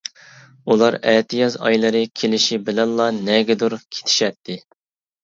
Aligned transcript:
ئۇلار 0.71 0.95
ئەتىياز 1.11 1.57
ئايلىرى 1.67 2.01
كېلىشى 2.21 2.57
بىلەنلا 2.71 3.07
نەگىدۇر 3.19 3.77
كېتىشەتتى. 3.83 4.57